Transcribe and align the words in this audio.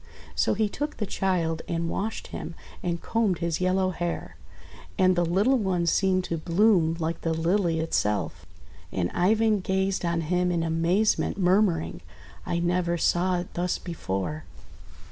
So 0.33 0.55
he 0.55 0.67
took 0.67 0.97
the 0.97 1.05
child 1.05 1.61
and 1.67 1.87
washed 1.87 2.29
him, 2.33 2.55
and 2.81 2.99
combed 2.99 3.37
his 3.37 3.61
yellow 3.61 3.91
hair; 3.91 4.35
and 4.97 5.15
the 5.15 5.23
little 5.23 5.59
one 5.59 5.85
seemed 5.85 6.23
to 6.23 6.39
bloom 6.39 6.95
like 6.97 7.21
the 7.21 7.35
Lily 7.35 7.79
itself. 7.79 8.43
And 8.91 9.11
Ivan 9.11 9.59
gazed 9.59 10.03
on 10.03 10.21
him 10.21 10.51
in 10.51 10.63
amazement, 10.63 11.37
murmuring, 11.37 12.01
!<I 12.47 12.57
never 12.57 12.97
saw 12.97 13.37
it 13.41 13.53
thus 13.53 13.77
before!' 13.77 14.43